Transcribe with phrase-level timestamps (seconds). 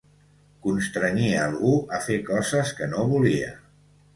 [0.67, 3.53] Constrenyia algú a fer coses que no volia.